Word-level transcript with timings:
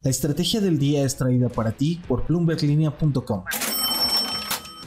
La 0.00 0.10
estrategia 0.10 0.60
del 0.60 0.78
día 0.78 1.04
es 1.04 1.16
traída 1.16 1.48
para 1.48 1.72
ti 1.72 2.00
por 2.06 2.22
plumberlinea.com. 2.22 3.42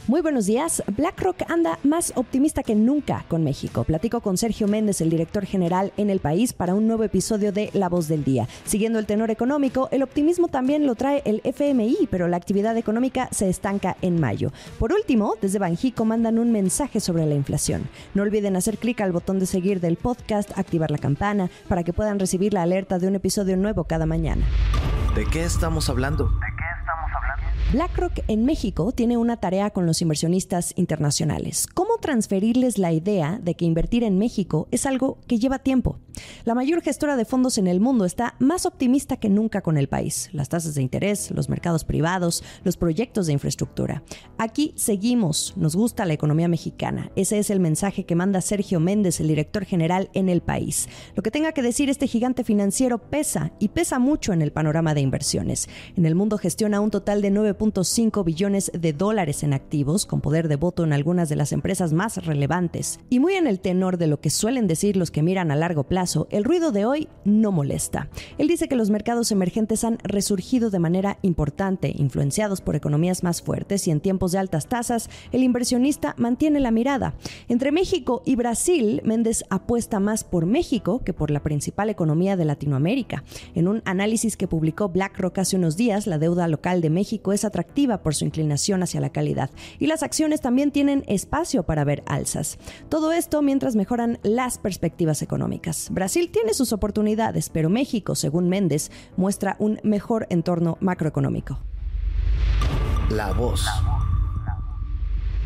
Muy 0.08 0.22
buenos 0.22 0.46
días. 0.46 0.82
BlackRock 0.96 1.50
anda 1.50 1.78
más 1.84 2.14
optimista 2.16 2.62
que 2.62 2.74
nunca 2.74 3.26
con 3.28 3.44
México. 3.44 3.84
Platico 3.84 4.22
con 4.22 4.38
Sergio 4.38 4.68
Méndez, 4.68 5.02
el 5.02 5.10
director 5.10 5.44
general 5.44 5.92
en 5.98 6.08
el 6.08 6.18
país, 6.18 6.54
para 6.54 6.74
un 6.74 6.86
nuevo 6.86 7.04
episodio 7.04 7.52
de 7.52 7.68
La 7.74 7.90
Voz 7.90 8.08
del 8.08 8.24
Día. 8.24 8.48
Siguiendo 8.64 8.98
el 8.98 9.04
tenor 9.04 9.30
económico, 9.30 9.88
el 9.92 10.02
optimismo 10.02 10.48
también 10.48 10.86
lo 10.86 10.94
trae 10.94 11.20
el 11.26 11.42
FMI, 11.44 12.08
pero 12.10 12.26
la 12.26 12.38
actividad 12.38 12.76
económica 12.78 13.28
se 13.32 13.50
estanca 13.50 13.98
en 14.00 14.18
mayo. 14.18 14.50
Por 14.78 14.94
último, 14.94 15.34
desde 15.42 15.58
Banjico 15.58 16.06
mandan 16.06 16.38
un 16.38 16.52
mensaje 16.52 17.00
sobre 17.00 17.26
la 17.26 17.34
inflación. 17.34 17.86
No 18.14 18.22
olviden 18.22 18.56
hacer 18.56 18.78
clic 18.78 19.02
al 19.02 19.12
botón 19.12 19.38
de 19.38 19.46
seguir 19.46 19.78
del 19.80 19.96
podcast, 19.96 20.56
activar 20.58 20.90
la 20.90 20.98
campana, 20.98 21.50
para 21.68 21.84
que 21.84 21.92
puedan 21.92 22.18
recibir 22.18 22.54
la 22.54 22.62
alerta 22.62 22.98
de 22.98 23.08
un 23.08 23.14
episodio 23.14 23.58
nuevo 23.58 23.84
cada 23.84 24.06
mañana. 24.06 24.46
¿De 25.14 25.26
qué 25.26 25.44
estamos 25.44 25.90
hablando? 25.90 26.32
BlackRock 27.72 28.20
en 28.28 28.46
México 28.46 28.92
tiene 28.92 29.18
una 29.18 29.36
tarea 29.36 29.68
con 29.70 29.84
los 29.84 30.00
inversionistas 30.00 30.72
internacionales. 30.76 31.66
¿Cómo 31.66 31.98
transferirles 31.98 32.78
la 32.78 32.92
idea 32.92 33.38
de 33.42 33.54
que 33.54 33.66
invertir 33.66 34.04
en 34.04 34.18
México 34.18 34.68
es 34.70 34.86
algo 34.86 35.18
que 35.26 35.38
lleva 35.38 35.58
tiempo? 35.58 35.98
La 36.44 36.54
mayor 36.54 36.82
gestora 36.82 37.16
de 37.16 37.24
fondos 37.24 37.58
en 37.58 37.66
el 37.66 37.80
mundo 37.80 38.04
está 38.04 38.34
más 38.38 38.66
optimista 38.66 39.16
que 39.16 39.28
nunca 39.28 39.62
con 39.62 39.76
el 39.76 39.88
país. 39.88 40.28
Las 40.32 40.48
tasas 40.48 40.74
de 40.74 40.82
interés, 40.82 41.30
los 41.30 41.48
mercados 41.48 41.84
privados, 41.84 42.42
los 42.64 42.76
proyectos 42.76 43.26
de 43.26 43.32
infraestructura. 43.32 44.02
Aquí 44.38 44.74
seguimos, 44.76 45.54
nos 45.56 45.76
gusta 45.76 46.04
la 46.04 46.14
economía 46.14 46.48
mexicana. 46.48 47.10
Ese 47.16 47.38
es 47.38 47.50
el 47.50 47.60
mensaje 47.60 48.04
que 48.04 48.14
manda 48.14 48.40
Sergio 48.40 48.80
Méndez, 48.80 49.20
el 49.20 49.28
director 49.28 49.64
general 49.64 50.10
en 50.14 50.28
el 50.28 50.42
país. 50.42 50.88
Lo 51.14 51.22
que 51.22 51.30
tenga 51.30 51.52
que 51.52 51.62
decir 51.62 51.88
este 51.90 52.06
gigante 52.06 52.44
financiero 52.44 52.98
pesa 52.98 53.52
y 53.58 53.68
pesa 53.68 53.98
mucho 53.98 54.32
en 54.32 54.42
el 54.42 54.52
panorama 54.52 54.94
de 54.94 55.00
inversiones. 55.00 55.68
En 55.96 56.06
el 56.06 56.14
mundo 56.14 56.38
gestiona 56.38 56.80
un 56.80 56.90
total 56.90 57.22
de 57.22 57.30
9 57.30 57.56
5 57.82 58.24
billones 58.24 58.70
de 58.74 58.92
dólares 58.92 59.42
en 59.42 59.52
activos, 59.52 60.06
con 60.06 60.20
poder 60.20 60.48
de 60.48 60.56
voto 60.56 60.84
en 60.84 60.92
algunas 60.92 61.28
de 61.28 61.36
las 61.36 61.52
empresas 61.52 61.92
más 61.92 62.24
relevantes. 62.24 63.00
Y 63.08 63.20
muy 63.20 63.34
en 63.34 63.46
el 63.46 63.60
tenor 63.60 63.98
de 63.98 64.06
lo 64.06 64.20
que 64.20 64.30
suelen 64.30 64.66
decir 64.66 64.96
los 64.96 65.10
que 65.10 65.22
miran 65.22 65.50
a 65.50 65.56
largo 65.56 65.84
plazo, 65.84 66.01
el 66.30 66.44
ruido 66.44 66.72
de 66.72 66.84
hoy 66.84 67.08
no 67.24 67.52
molesta. 67.52 68.08
Él 68.36 68.48
dice 68.48 68.66
que 68.66 68.74
los 68.74 68.90
mercados 68.90 69.30
emergentes 69.30 69.84
han 69.84 69.98
resurgido 70.02 70.68
de 70.70 70.80
manera 70.80 71.18
importante, 71.22 71.92
influenciados 71.96 72.60
por 72.60 72.74
economías 72.74 73.22
más 73.22 73.40
fuertes 73.40 73.86
y 73.86 73.92
en 73.92 74.00
tiempos 74.00 74.32
de 74.32 74.38
altas 74.38 74.66
tasas, 74.66 75.08
el 75.30 75.44
inversionista 75.44 76.14
mantiene 76.18 76.58
la 76.58 76.72
mirada. 76.72 77.14
Entre 77.48 77.70
México 77.70 78.22
y 78.24 78.34
Brasil, 78.34 79.00
Méndez 79.04 79.44
apuesta 79.48 80.00
más 80.00 80.24
por 80.24 80.44
México 80.44 81.02
que 81.04 81.12
por 81.12 81.30
la 81.30 81.42
principal 81.42 81.88
economía 81.88 82.36
de 82.36 82.46
Latinoamérica. 82.46 83.22
En 83.54 83.68
un 83.68 83.82
análisis 83.84 84.36
que 84.36 84.48
publicó 84.48 84.88
BlackRock 84.88 85.38
hace 85.38 85.56
unos 85.56 85.76
días, 85.76 86.08
la 86.08 86.18
deuda 86.18 86.48
local 86.48 86.80
de 86.80 86.90
México 86.90 87.32
es 87.32 87.44
atractiva 87.44 88.02
por 88.02 88.16
su 88.16 88.24
inclinación 88.24 88.82
hacia 88.82 89.00
la 89.00 89.10
calidad 89.10 89.50
y 89.78 89.86
las 89.86 90.02
acciones 90.02 90.40
también 90.40 90.72
tienen 90.72 91.04
espacio 91.06 91.62
para 91.62 91.84
ver 91.84 92.02
alzas. 92.06 92.58
Todo 92.88 93.12
esto 93.12 93.40
mientras 93.42 93.76
mejoran 93.76 94.18
las 94.24 94.58
perspectivas 94.58 95.22
económicas. 95.22 95.91
Brasil 95.92 96.30
tiene 96.32 96.54
sus 96.54 96.72
oportunidades, 96.72 97.50
pero 97.50 97.68
México, 97.68 98.14
según 98.14 98.48
Méndez, 98.48 98.90
muestra 99.18 99.56
un 99.58 99.78
mejor 99.82 100.26
entorno 100.30 100.78
macroeconómico. 100.80 101.58
La 103.10 103.32
voz. 103.34 103.66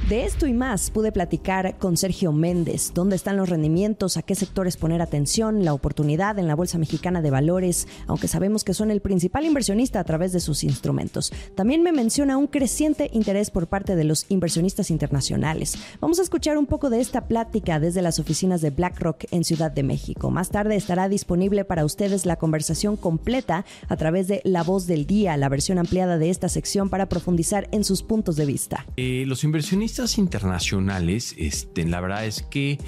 De 0.08 0.24
esto 0.24 0.46
y 0.46 0.52
más 0.52 0.90
pude 0.90 1.10
platicar 1.10 1.78
con 1.78 1.96
Sergio 1.96 2.30
Méndez, 2.30 2.92
dónde 2.94 3.16
están 3.16 3.36
los 3.36 3.48
rendimientos, 3.48 4.16
a 4.16 4.22
qué 4.22 4.36
sectores 4.36 4.76
poner 4.76 5.02
atención, 5.02 5.64
la 5.64 5.74
oportunidad 5.74 6.38
en 6.38 6.46
la 6.46 6.54
Bolsa 6.54 6.78
Mexicana 6.78 7.22
de 7.22 7.30
Valores, 7.30 7.88
aunque 8.06 8.28
sabemos 8.28 8.62
que 8.62 8.72
son 8.72 8.92
el 8.92 9.00
principal 9.00 9.44
inversionista 9.44 9.98
a 9.98 10.04
través 10.04 10.32
de 10.32 10.38
sus 10.38 10.62
instrumentos. 10.62 11.32
También 11.56 11.82
me 11.82 11.90
menciona 11.90 12.36
un 12.36 12.46
creciente 12.46 13.10
interés 13.12 13.50
por 13.50 13.66
parte 13.66 13.96
de 13.96 14.04
los 14.04 14.26
inversionistas 14.28 14.92
internacionales. 14.92 15.76
Vamos 16.00 16.20
a 16.20 16.22
escuchar 16.22 16.56
un 16.56 16.66
poco 16.66 16.88
de 16.88 17.00
esta 17.00 17.26
plática 17.26 17.80
desde 17.80 18.00
las 18.00 18.20
oficinas 18.20 18.60
de 18.60 18.70
BlackRock 18.70 19.24
en 19.32 19.42
Ciudad 19.42 19.72
de 19.72 19.82
México. 19.82 20.30
Más 20.30 20.50
tarde 20.50 20.76
estará 20.76 21.08
disponible 21.08 21.64
para 21.64 21.84
ustedes 21.84 22.26
la 22.26 22.36
conversación 22.36 22.96
completa 22.96 23.64
a 23.88 23.96
través 23.96 24.28
de 24.28 24.40
La 24.44 24.62
Voz 24.62 24.86
del 24.86 25.04
Día, 25.06 25.36
la 25.36 25.48
versión 25.48 25.78
ampliada 25.78 26.16
de 26.16 26.30
esta 26.30 26.48
sección 26.48 26.90
para 26.90 27.08
profundizar 27.08 27.66
en 27.72 27.82
sus 27.82 28.04
puntos 28.04 28.36
de 28.36 28.46
vista. 28.46 28.86
Eh, 28.96 29.24
los 29.26 29.42
inversionistas 29.42 29.85
internacionales, 30.18 31.34
este, 31.38 31.84
la 31.84 32.00
verdad 32.00 32.26
es 32.26 32.42
que 32.42 32.78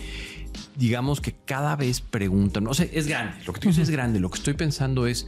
digamos 0.76 1.20
que 1.20 1.34
cada 1.44 1.76
vez 1.76 2.00
preguntan, 2.00 2.66
o 2.66 2.74
sea, 2.74 2.86
es 2.92 3.06
grande, 3.06 3.36
lo 3.46 3.52
que 3.52 3.60
tú 3.60 3.68
dices 3.68 3.84
es 3.84 3.90
grande, 3.90 4.20
lo 4.20 4.30
que 4.30 4.38
estoy 4.38 4.54
pensando 4.54 5.06
es 5.06 5.26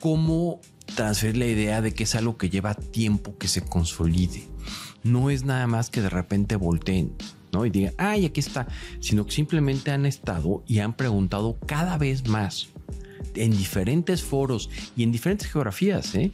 cómo 0.00 0.60
transferir 0.94 1.36
la 1.36 1.46
idea 1.46 1.80
de 1.80 1.92
que 1.92 2.04
es 2.04 2.14
algo 2.14 2.36
que 2.36 2.50
lleva 2.50 2.74
tiempo 2.74 3.36
que 3.38 3.48
se 3.48 3.62
consolide. 3.62 4.48
No 5.02 5.30
es 5.30 5.44
nada 5.44 5.66
más 5.66 5.90
que 5.90 6.02
de 6.02 6.10
repente 6.10 6.56
volteen. 6.56 7.14
¿no? 7.52 7.66
Y 7.66 7.70
digan, 7.70 7.94
ay, 7.98 8.26
aquí 8.26 8.40
está, 8.40 8.66
sino 9.00 9.26
que 9.26 9.32
simplemente 9.32 9.90
han 9.90 10.06
estado 10.06 10.62
y 10.66 10.78
han 10.78 10.94
preguntado 10.94 11.58
cada 11.66 11.98
vez 11.98 12.28
más 12.28 12.68
en 13.34 13.50
diferentes 13.52 14.22
foros 14.22 14.70
y 14.96 15.02
en 15.02 15.12
diferentes 15.12 15.50
geografías, 15.50 16.14
¿eh? 16.14 16.32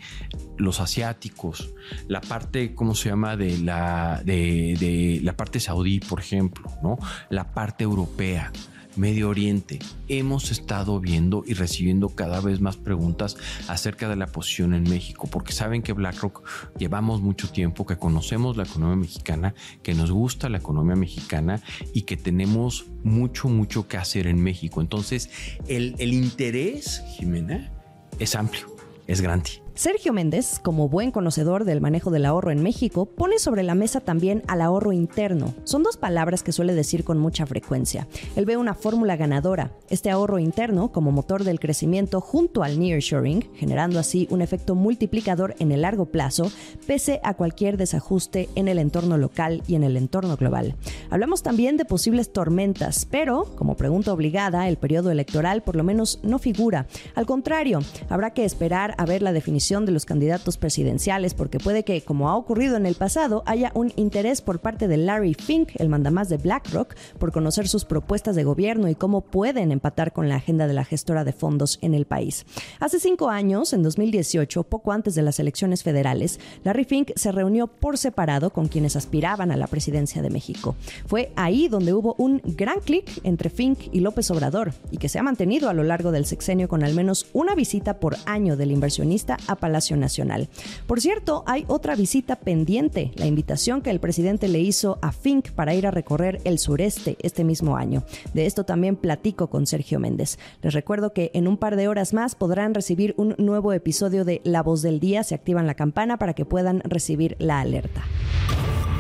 los 0.57 0.81
asiáticos, 0.81 1.75
la 2.09 2.21
parte, 2.21 2.75
¿cómo 2.75 2.95
se 2.95 3.11
llama? 3.11 3.37
De 3.37 3.59
la, 3.59 4.23
de, 4.25 4.77
de 4.79 5.21
la 5.23 5.37
parte 5.37 5.61
saudí, 5.61 6.01
por 6.01 6.21
ejemplo, 6.21 6.71
¿no? 6.83 6.99
La 7.31 7.53
parte 7.53 7.85
europea. 7.85 8.53
Medio 8.97 9.29
Oriente, 9.29 9.79
hemos 10.09 10.51
estado 10.51 11.01
viendo 11.01 11.45
y 11.47 11.55
recibiendo 11.55 12.09
cada 12.09 12.41
vez 12.41 12.61
más 12.61 12.77
preguntas 12.77 13.37
acerca 13.69 14.09
de 14.09 14.17
la 14.17 14.27
posición 14.27 14.75
en 14.75 14.85
México, 14.85 15.29
porque 15.31 15.53
saben 15.53 15.83
que 15.83 15.93
BlackRock 15.93 16.43
llevamos 16.79 17.21
mucho 17.21 17.51
tiempo, 17.51 17.87
que 17.87 17.99
conocemos 17.99 18.57
la 18.57 18.65
economía 18.65 18.97
mexicana, 18.97 19.55
que 19.83 19.95
nos 19.95 20.11
gusta 20.11 20.49
la 20.49 20.59
economía 20.59 20.97
mexicana 20.97 21.63
y 21.93 22.03
que 22.03 22.17
tenemos 22.17 22.87
mucho, 23.05 23.49
mucho 23.49 23.87
que 23.87 23.99
hacer 23.99 24.27
en 24.27 24.41
México. 24.41 24.81
Entonces, 24.81 25.31
el, 25.69 25.95
el 25.99 26.13
interés, 26.13 27.03
Jimena, 27.17 27.71
es 28.19 28.35
amplio, 28.35 28.75
es 29.07 29.21
grande. 29.21 29.66
Sergio 29.77 30.15
Méndez, 30.15 30.59
como 30.59 30.89
buen 30.89 31.11
conocedor 31.11 31.67
del 31.67 31.83
manejo 31.83 32.11
del 32.11 32.25
ahorro 32.25 32.51
en 32.51 32.63
México, 32.63 33.05
pone 33.05 33.39
sobre 33.39 33.63
la 33.63 33.75
mesa 33.75 34.01
también 34.01 34.43
al 34.49 34.63
ahorro 34.63 34.91
interno. 34.91 35.53
Son 35.65 35.83
dos 35.83 35.99
palabras 35.99 36.43
que 36.43 36.51
suele 36.51 36.75
decir 36.75 37.05
con 37.05 37.19
mucha 37.19 37.45
frecuencia. 37.45 38.09
Él 38.37 38.47
ve 38.47 38.57
una 38.57 38.73
fórmula 38.73 39.17
ganadora, 39.17 39.73
este 39.91 40.09
ahorro 40.09 40.39
interno 40.39 40.93
como 40.93 41.13
motor 41.13 41.45
del 41.45 41.61
crecimiento 41.61 42.23
junto 42.23 42.63
al 42.63 42.81
nearshoring, 42.81 43.51
generando 43.55 43.99
así 43.99 44.27
un 44.31 44.41
efecto 44.41 44.75
multiplicador 44.75 45.55
en 45.59 45.71
el 45.73 45.83
largo 45.83 46.07
plazo, 46.07 46.51
pese 46.87 47.21
a 47.23 47.35
cualquier 47.35 47.77
desajuste 47.77 48.49
en 48.55 48.69
el 48.69 48.79
entorno 48.79 49.19
local 49.19 49.63
y 49.69 49.75
en 49.75 49.85
el 49.85 49.99
entorno 49.99 50.39
global. 50.39 50.75
Hablamos 51.11 51.43
también 51.43 51.77
de 51.77 51.85
posibles 51.85 52.33
tormentas, 52.33 53.05
pero, 53.05 53.45
como 53.57 53.77
pregunta 53.77 54.15
obligada, 54.15 54.69
el 54.69 54.79
periodo 54.79 55.11
electoral 55.11 55.63
por 55.63 55.77
lo 55.77 55.85
menos 55.85 56.19
no 56.23 56.39
figura. 56.39 56.87
Al 57.15 57.27
contrario, 57.27 57.81
habrá 58.09 58.31
que 58.31 58.47
esperar 58.47 58.95
a 58.97 59.05
ver 59.05 59.21
la 59.21 59.35
definición 59.35 59.66
de 59.67 59.91
los 59.91 60.07
candidatos 60.07 60.59
presidenciales, 60.59 61.35
porque 61.35 61.59
puede 61.59 61.83
que, 61.83 62.01
como 62.01 62.29
ha 62.29 62.37
ocurrido 62.37 62.77
en 62.77 62.87
el 62.87 62.95
pasado, 62.95 63.43
haya 63.47 63.73
un 63.75 63.93
interés 63.97 64.41
por 64.41 64.61
parte 64.61 64.87
de 64.87 64.97
Larry 64.97 65.35
Fink, 65.35 65.71
el 65.79 65.89
mandamás 65.89 66.29
de 66.29 66.37
BlackRock, 66.37 66.95
por 67.19 67.33
conocer 67.33 67.67
sus 67.67 67.85
propuestas 67.85 68.37
de 68.37 68.45
gobierno 68.45 68.89
y 68.89 68.95
cómo 68.95 69.23
pueden 69.23 69.73
empatar 69.73 70.13
con 70.13 70.29
la 70.29 70.37
agenda 70.37 70.69
de 70.69 70.75
la 70.75 70.85
gestora 70.85 71.25
de 71.25 71.33
fondos 71.33 71.81
en 71.83 71.95
el 71.95 72.07
país. 72.07 72.47
Hace 72.79 73.01
cinco 73.01 73.29
años, 73.29 73.73
en 73.73 73.83
2018, 73.83 74.63
poco 74.63 74.93
antes 74.93 75.17
de 75.17 75.23
las 75.23 75.41
elecciones 75.41 75.83
federales, 75.83 76.39
Larry 76.63 76.85
Fink 76.85 77.11
se 77.17 77.33
reunió 77.33 77.67
por 77.67 77.99
separado 77.99 78.51
con 78.51 78.69
quienes 78.69 78.95
aspiraban 78.95 79.51
a 79.51 79.57
la 79.57 79.67
presidencia 79.67 80.23
de 80.23 80.31
México. 80.31 80.77
Fue 81.07 81.33
ahí 81.35 81.67
donde 81.67 81.93
hubo 81.93 82.15
un 82.19 82.41
gran 82.45 82.79
clic 82.79 83.21
entre 83.25 83.51
Fink 83.51 83.89
y 83.91 83.99
López 83.99 84.31
Obrador 84.31 84.75
y 84.93 84.99
que 84.99 85.09
se 85.09 85.19
ha 85.19 85.25
mantenido 85.25 85.69
a 85.69 85.75
lo 85.75 85.83
largo 85.83 86.13
del 86.13 86.25
sexenio 86.25 86.69
con 86.69 86.85
al 86.85 86.95
menos 86.95 87.27
una 87.33 87.57
visita 87.57 87.99
por 87.99 88.17
año 88.27 88.57
del 88.57 88.71
inversionista 88.71 89.39
a 89.49 89.56
Palacio 89.57 89.97
Nacional. 89.97 90.49
Por 90.87 91.01
cierto, 91.01 91.45
hay 91.47 91.65
otra 91.69 91.95
visita 91.95 92.37
pendiente, 92.37 93.13
la 93.17 93.27
invitación 93.27 93.83
que 93.83 93.91
el 93.91 94.01
presidente 94.01 94.49
le 94.49 94.61
hizo 94.61 94.99
a 95.03 95.13
Fink 95.13 95.51
para 95.51 95.75
ir 95.75 95.87
a 95.87 95.91
recorrer 95.91 96.41
el 96.45 96.59
sureste 96.59 97.17
este 97.23 97.45
mismo 97.45 97.77
año. 97.77 98.05
De 98.35 98.47
esto 98.47 98.65
también 98.65 98.97
platico 98.97 99.49
con 99.49 99.67
Sergio 99.67 100.01
Méndez. 100.01 100.39
Les 100.63 100.75
recuerdo 100.75 101.13
que 101.13 101.31
en 101.35 101.49
un 101.49 101.57
par 101.57 101.77
de 101.77 101.89
horas 101.89 102.13
más 102.13 102.35
podrán 102.35 102.75
recibir 102.75 103.15
un 103.17 103.35
nuevo 103.39 103.73
episodio 103.73 104.25
de 104.25 104.41
La 104.45 104.63
Voz 104.63 104.83
del 104.83 105.01
Día. 105.01 105.25
Se 105.25 105.35
activan 105.35 105.67
la 105.67 105.75
campana 105.75 106.19
para 106.19 106.35
que 106.35 106.45
puedan 106.45 106.81
recibir 106.81 107.37
la 107.39 107.61
alerta. 107.61 108.03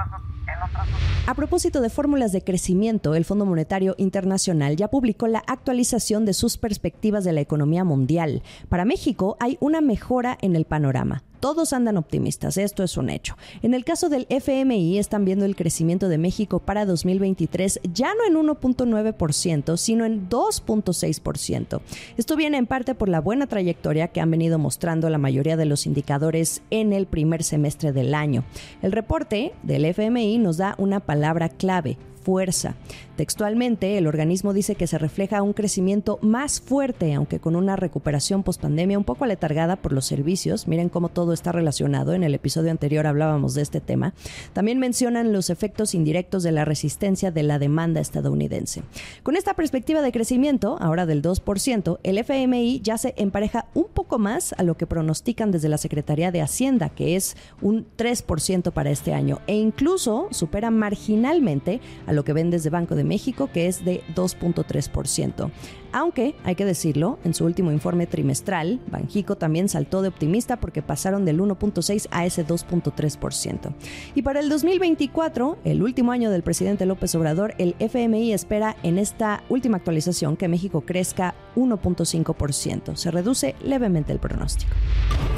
A 1.28 1.34
propósito 1.34 1.80
de 1.80 1.90
fórmulas 1.90 2.30
de 2.30 2.44
crecimiento, 2.44 3.16
el 3.16 3.24
Fondo 3.24 3.44
Monetario 3.44 3.96
Internacional 3.98 4.76
ya 4.76 4.86
publicó 4.86 5.26
la 5.26 5.42
actualización 5.48 6.24
de 6.24 6.32
sus 6.32 6.56
perspectivas 6.56 7.24
de 7.24 7.32
la 7.32 7.40
economía 7.40 7.82
mundial. 7.82 8.44
Para 8.68 8.84
México 8.84 9.36
hay 9.40 9.58
una 9.58 9.80
mejora 9.80 10.38
en 10.40 10.54
el 10.54 10.66
panorama. 10.66 11.24
Todos 11.40 11.72
andan 11.72 11.96
optimistas, 11.96 12.56
esto 12.56 12.82
es 12.82 12.96
un 12.96 13.10
hecho. 13.10 13.36
En 13.62 13.74
el 13.74 13.84
caso 13.84 14.08
del 14.08 14.26
FMI 14.28 14.98
están 14.98 15.24
viendo 15.24 15.44
el 15.44 15.56
crecimiento 15.56 16.08
de 16.08 16.18
México 16.18 16.58
para 16.58 16.86
2023 16.86 17.80
ya 17.92 18.12
no 18.14 18.24
en 18.26 18.46
1.9%, 18.46 19.76
sino 19.76 20.04
en 20.04 20.28
2.6%. 20.28 21.80
Esto 22.16 22.36
viene 22.36 22.58
en 22.58 22.66
parte 22.66 22.94
por 22.94 23.08
la 23.08 23.20
buena 23.20 23.46
trayectoria 23.46 24.08
que 24.08 24.20
han 24.20 24.30
venido 24.30 24.58
mostrando 24.58 25.10
la 25.10 25.18
mayoría 25.18 25.56
de 25.56 25.66
los 25.66 25.86
indicadores 25.86 26.62
en 26.70 26.92
el 26.92 27.06
primer 27.06 27.42
semestre 27.42 27.92
del 27.92 28.14
año. 28.14 28.44
El 28.82 28.92
reporte 28.92 29.52
del 29.62 29.84
FMI 29.84 30.38
nos 30.38 30.56
da 30.56 30.74
una 30.78 31.00
palabra 31.00 31.48
clave, 31.48 31.98
fuerza. 32.26 32.74
Textualmente, 33.14 33.96
el 33.98 34.08
organismo 34.08 34.52
dice 34.52 34.74
que 34.74 34.88
se 34.88 34.98
refleja 34.98 35.42
un 35.42 35.52
crecimiento 35.52 36.18
más 36.22 36.60
fuerte, 36.60 37.14
aunque 37.14 37.38
con 37.38 37.54
una 37.54 37.76
recuperación 37.76 38.42
pospandemia 38.42 38.98
un 38.98 39.04
poco 39.04 39.22
aletargada 39.22 39.76
por 39.76 39.92
los 39.92 40.06
servicios. 40.06 40.66
Miren 40.66 40.88
cómo 40.88 41.08
todo 41.08 41.32
está 41.32 41.52
relacionado. 41.52 42.14
En 42.14 42.24
el 42.24 42.34
episodio 42.34 42.72
anterior 42.72 43.06
hablábamos 43.06 43.54
de 43.54 43.62
este 43.62 43.80
tema. 43.80 44.12
También 44.52 44.80
mencionan 44.80 45.32
los 45.32 45.50
efectos 45.50 45.94
indirectos 45.94 46.42
de 46.42 46.50
la 46.50 46.64
resistencia 46.64 47.30
de 47.30 47.44
la 47.44 47.60
demanda 47.60 48.00
estadounidense. 48.00 48.82
Con 49.22 49.36
esta 49.36 49.54
perspectiva 49.54 50.02
de 50.02 50.10
crecimiento, 50.10 50.76
ahora 50.80 51.06
del 51.06 51.22
2%, 51.22 52.00
el 52.02 52.18
FMI 52.18 52.80
ya 52.80 52.98
se 52.98 53.14
empareja 53.16 53.66
un 53.72 53.86
poco 53.86 54.18
más 54.18 54.52
a 54.58 54.64
lo 54.64 54.76
que 54.76 54.88
pronostican 54.88 55.52
desde 55.52 55.68
la 55.68 55.78
Secretaría 55.78 56.32
de 56.32 56.42
Hacienda, 56.42 56.88
que 56.88 57.14
es 57.14 57.36
un 57.62 57.86
3% 57.96 58.72
para 58.72 58.90
este 58.90 59.14
año, 59.14 59.38
e 59.46 59.54
incluso 59.54 60.26
supera 60.32 60.72
marginalmente 60.72 61.80
a 62.06 62.15
lo 62.16 62.24
que 62.24 62.32
ven 62.32 62.50
desde 62.50 62.70
Banco 62.70 62.96
de 62.96 63.04
México, 63.04 63.48
que 63.52 63.68
es 63.68 63.84
de 63.84 64.02
2.3%. 64.14 65.50
Aunque, 65.92 66.34
hay 66.44 66.56
que 66.56 66.64
decirlo, 66.64 67.18
en 67.24 67.32
su 67.32 67.44
último 67.44 67.72
informe 67.72 68.06
trimestral, 68.06 68.80
Banjico 68.90 69.36
también 69.36 69.68
saltó 69.68 70.02
de 70.02 70.08
optimista 70.08 70.58
porque 70.58 70.82
pasaron 70.82 71.24
del 71.24 71.40
1.6 71.40 72.08
a 72.10 72.26
ese 72.26 72.46
2.3%. 72.46 73.72
Y 74.14 74.22
para 74.22 74.40
el 74.40 74.48
2024, 74.48 75.58
el 75.64 75.82
último 75.82 76.12
año 76.12 76.30
del 76.30 76.42
presidente 76.42 76.86
López 76.86 77.14
Obrador, 77.14 77.54
el 77.58 77.76
FMI 77.78 78.32
espera 78.32 78.76
en 78.82 78.98
esta 78.98 79.42
última 79.48 79.76
actualización 79.78 80.36
que 80.36 80.48
México 80.48 80.82
crezca 80.82 81.34
1.5%. 81.54 82.96
Se 82.96 83.10
reduce 83.10 83.54
levemente 83.62 84.12
el 84.12 84.18
pronóstico. 84.18 84.72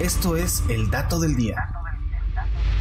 Esto 0.00 0.36
es 0.36 0.62
el 0.68 0.90
dato 0.90 1.20
del 1.20 1.36
día. 1.36 1.77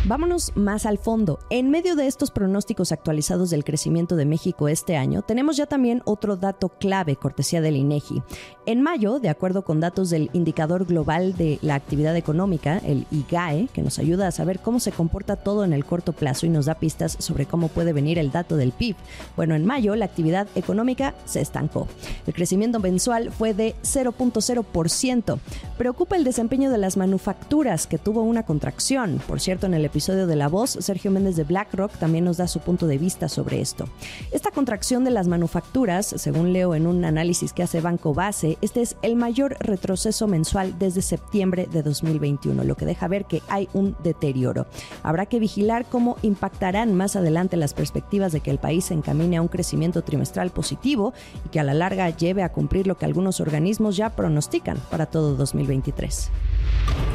Vámonos 0.07 0.53
más 0.55 0.85
al 0.85 0.99
fondo. 0.99 1.37
En 1.49 1.69
medio 1.69 1.97
de 1.97 2.07
estos 2.07 2.31
pronósticos 2.31 2.93
actualizados 2.93 3.49
del 3.49 3.65
crecimiento 3.65 4.15
de 4.15 4.23
México 4.23 4.69
este 4.69 4.95
año, 4.95 5.21
tenemos 5.21 5.57
ya 5.57 5.65
también 5.65 6.01
otro 6.05 6.37
dato 6.37 6.69
clave, 6.69 7.17
cortesía 7.17 7.59
del 7.59 7.75
INEGI. 7.75 8.23
En 8.65 8.81
mayo, 8.81 9.19
de 9.19 9.27
acuerdo 9.27 9.65
con 9.65 9.81
datos 9.81 10.09
del 10.09 10.29
Indicador 10.31 10.85
Global 10.85 11.35
de 11.35 11.59
la 11.61 11.75
Actividad 11.75 12.15
Económica, 12.15 12.77
el 12.85 13.05
IGAE, 13.11 13.67
que 13.73 13.81
nos 13.81 13.99
ayuda 13.99 14.29
a 14.29 14.31
saber 14.31 14.59
cómo 14.59 14.79
se 14.79 14.93
comporta 14.93 15.35
todo 15.35 15.65
en 15.65 15.73
el 15.73 15.83
corto 15.83 16.13
plazo 16.13 16.45
y 16.45 16.49
nos 16.49 16.67
da 16.67 16.75
pistas 16.75 17.17
sobre 17.19 17.45
cómo 17.45 17.67
puede 17.67 17.91
venir 17.91 18.17
el 18.17 18.31
dato 18.31 18.55
del 18.55 18.71
PIB. 18.71 18.95
Bueno, 19.35 19.55
en 19.55 19.65
mayo 19.65 19.93
la 19.97 20.05
actividad 20.05 20.47
económica 20.55 21.15
se 21.25 21.41
estancó. 21.41 21.85
El 22.25 22.33
crecimiento 22.33 22.79
mensual 22.79 23.29
fue 23.31 23.53
de 23.53 23.75
0.0%. 23.83 25.39
Preocupa 25.77 26.15
el 26.15 26.23
desempeño 26.23 26.71
de 26.71 26.77
las 26.77 26.95
manufacturas, 26.95 27.87
que 27.87 27.97
tuvo 27.97 28.21
una 28.21 28.43
contracción. 28.43 29.21
Por 29.27 29.41
cierto, 29.41 29.65
en 29.67 29.73
el 29.73 29.83
de 29.97 30.35
La 30.35 30.47
Voz, 30.47 30.77
Sergio 30.79 31.09
Méndez 31.09 31.35
de 31.37 31.43
BlackRock 31.43 31.91
también 31.93 32.23
nos 32.23 32.37
da 32.37 32.47
su 32.47 32.59
punto 32.59 32.85
de 32.85 32.99
vista 32.99 33.27
sobre 33.27 33.61
esto. 33.61 33.89
Esta 34.31 34.51
contracción 34.51 35.03
de 35.03 35.09
las 35.09 35.27
manufacturas, 35.27 36.05
según 36.05 36.53
leo 36.53 36.75
en 36.75 36.85
un 36.85 37.03
análisis 37.03 37.51
que 37.51 37.63
hace 37.63 37.81
Banco 37.81 38.13
Base, 38.13 38.59
este 38.61 38.83
es 38.83 38.95
el 39.01 39.15
mayor 39.15 39.57
retroceso 39.59 40.27
mensual 40.27 40.77
desde 40.77 41.01
septiembre 41.01 41.67
de 41.71 41.81
2021, 41.81 42.63
lo 42.63 42.75
que 42.75 42.85
deja 42.85 43.07
ver 43.07 43.25
que 43.25 43.41
hay 43.49 43.69
un 43.73 43.95
deterioro. 44.03 44.67
Habrá 45.01 45.25
que 45.25 45.39
vigilar 45.39 45.85
cómo 45.89 46.17
impactarán 46.21 46.93
más 46.93 47.15
adelante 47.15 47.57
las 47.57 47.73
perspectivas 47.73 48.31
de 48.31 48.41
que 48.41 48.51
el 48.51 48.59
país 48.59 48.85
se 48.85 48.93
encamine 48.93 49.37
a 49.37 49.41
un 49.41 49.47
crecimiento 49.47 50.03
trimestral 50.03 50.51
positivo 50.51 51.13
y 51.43 51.49
que 51.49 51.59
a 51.59 51.63
la 51.63 51.73
larga 51.73 52.07
lleve 52.11 52.43
a 52.43 52.51
cumplir 52.51 52.85
lo 52.85 52.99
que 52.99 53.05
algunos 53.05 53.39
organismos 53.39 53.97
ya 53.97 54.11
pronostican 54.11 54.77
para 54.91 55.07
todo 55.07 55.35
2023. 55.35 56.29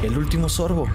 El 0.03 0.17
último 0.17 0.49
sorbo. 0.49 0.85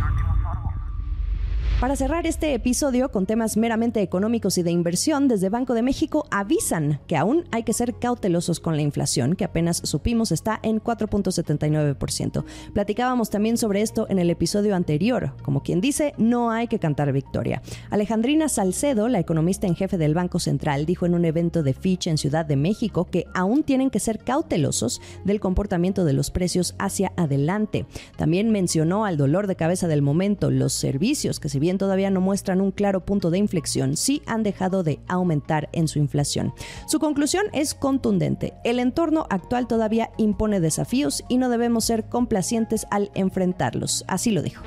Para 1.80 1.94
cerrar 1.94 2.26
este 2.26 2.54
episodio 2.54 3.12
con 3.12 3.24
temas 3.24 3.56
meramente 3.56 4.02
económicos 4.02 4.58
y 4.58 4.64
de 4.64 4.72
inversión, 4.72 5.28
desde 5.28 5.48
Banco 5.48 5.74
de 5.74 5.82
México 5.82 6.26
avisan 6.32 6.98
que 7.06 7.16
aún 7.16 7.44
hay 7.52 7.62
que 7.62 7.72
ser 7.72 7.94
cautelosos 7.94 8.58
con 8.58 8.74
la 8.74 8.82
inflación, 8.82 9.36
que 9.36 9.44
apenas 9.44 9.80
supimos 9.84 10.32
está 10.32 10.58
en 10.64 10.82
4.79%. 10.82 12.44
Platicábamos 12.72 13.30
también 13.30 13.56
sobre 13.56 13.82
esto 13.82 14.08
en 14.10 14.18
el 14.18 14.28
episodio 14.28 14.74
anterior. 14.74 15.34
Como 15.44 15.62
quien 15.62 15.80
dice, 15.80 16.14
no 16.18 16.50
hay 16.50 16.66
que 16.66 16.80
cantar 16.80 17.12
victoria. 17.12 17.62
Alejandrina 17.90 18.48
Salcedo, 18.48 19.08
la 19.08 19.20
economista 19.20 19.68
en 19.68 19.76
jefe 19.76 19.98
del 19.98 20.14
Banco 20.14 20.40
Central, 20.40 20.84
dijo 20.84 21.06
en 21.06 21.14
un 21.14 21.24
evento 21.24 21.62
de 21.62 21.74
Fitch 21.74 22.08
en 22.08 22.18
Ciudad 22.18 22.44
de 22.44 22.56
México 22.56 23.04
que 23.04 23.26
aún 23.34 23.62
tienen 23.62 23.90
que 23.90 24.00
ser 24.00 24.18
cautelosos 24.18 25.00
del 25.24 25.38
comportamiento 25.38 26.04
de 26.04 26.12
los 26.12 26.32
precios 26.32 26.74
hacia 26.80 27.12
adelante. 27.16 27.86
También 28.16 28.50
mencionó 28.50 29.04
al 29.04 29.16
dolor 29.16 29.46
de 29.46 29.54
cabeza 29.54 29.86
del 29.86 30.02
momento, 30.02 30.50
los 30.50 30.72
servicios 30.72 31.38
que 31.38 31.48
si 31.48 31.67
todavía 31.76 32.08
no 32.08 32.22
muestran 32.22 32.62
un 32.62 32.70
claro 32.70 33.04
punto 33.04 33.30
de 33.30 33.36
inflexión, 33.36 33.96
sí 33.98 34.22
han 34.24 34.42
dejado 34.42 34.82
de 34.82 35.00
aumentar 35.08 35.68
en 35.72 35.88
su 35.88 35.98
inflación. 35.98 36.54
Su 36.86 36.98
conclusión 37.00 37.46
es 37.52 37.74
contundente. 37.74 38.54
El 38.64 38.78
entorno 38.78 39.26
actual 39.28 39.66
todavía 39.66 40.10
impone 40.16 40.60
desafíos 40.60 41.24
y 41.28 41.36
no 41.36 41.50
debemos 41.50 41.84
ser 41.84 42.08
complacientes 42.08 42.86
al 42.90 43.10
enfrentarlos. 43.14 44.04
Así 44.08 44.30
lo 44.30 44.40
dijo. 44.40 44.62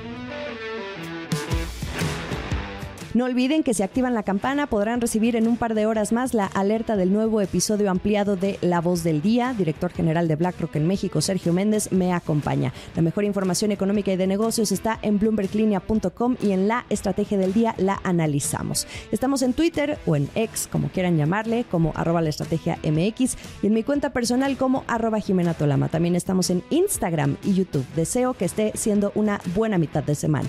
No 3.14 3.26
olviden 3.26 3.62
que 3.62 3.74
si 3.74 3.82
activan 3.82 4.14
la 4.14 4.22
campana 4.22 4.66
podrán 4.66 5.02
recibir 5.02 5.36
en 5.36 5.46
un 5.46 5.58
par 5.58 5.74
de 5.74 5.84
horas 5.84 6.12
más 6.12 6.32
la 6.32 6.46
alerta 6.46 6.96
del 6.96 7.12
nuevo 7.12 7.42
episodio 7.42 7.90
ampliado 7.90 8.36
de 8.36 8.58
La 8.62 8.80
Voz 8.80 9.04
del 9.04 9.20
Día. 9.20 9.54
Director 9.56 9.92
general 9.92 10.28
de 10.28 10.36
BlackRock 10.36 10.76
en 10.76 10.86
México, 10.86 11.20
Sergio 11.20 11.52
Méndez, 11.52 11.92
me 11.92 12.14
acompaña. 12.14 12.72
La 12.96 13.02
mejor 13.02 13.24
información 13.24 13.70
económica 13.70 14.10
y 14.12 14.16
de 14.16 14.26
negocios 14.26 14.72
está 14.72 14.98
en 15.02 15.18
bloomberglinea.com 15.18 16.36
y 16.40 16.52
en 16.52 16.68
la 16.68 16.86
estrategia 16.88 17.36
del 17.36 17.52
día 17.52 17.74
la 17.76 18.00
analizamos. 18.02 18.86
Estamos 19.10 19.42
en 19.42 19.52
Twitter 19.52 19.98
o 20.06 20.16
en 20.16 20.30
X, 20.34 20.66
como 20.72 20.88
quieran 20.88 21.18
llamarle, 21.18 21.66
como 21.70 21.92
arroba 21.94 22.22
la 22.22 22.30
estrategia 22.30 22.78
MX 22.82 23.36
y 23.62 23.66
en 23.66 23.74
mi 23.74 23.82
cuenta 23.82 24.14
personal 24.14 24.56
como 24.56 24.84
arroba 24.86 25.20
Jimena 25.20 25.52
Tolama. 25.52 25.88
También 25.88 26.16
estamos 26.16 26.48
en 26.48 26.62
Instagram 26.70 27.36
y 27.44 27.52
YouTube. 27.52 27.84
Deseo 27.94 28.32
que 28.32 28.46
esté 28.46 28.72
siendo 28.74 29.12
una 29.14 29.38
buena 29.54 29.76
mitad 29.76 30.02
de 30.02 30.14
semana. 30.14 30.48